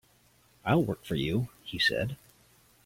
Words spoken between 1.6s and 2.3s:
he said.